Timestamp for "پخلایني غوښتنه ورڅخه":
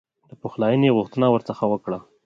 0.41-1.65